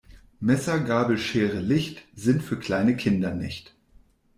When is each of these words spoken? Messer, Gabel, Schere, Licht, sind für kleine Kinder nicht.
Messer, 0.39 0.79
Gabel, 0.79 1.19
Schere, 1.19 1.59
Licht, 1.59 2.01
sind 2.15 2.41
für 2.41 2.57
kleine 2.57 2.95
Kinder 2.97 3.35
nicht. 3.35 3.75